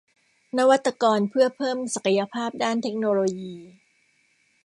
[0.57, 3.55] นวัตกรเพื่อเพิ่มศักยภาพด้านเทคโนโลยี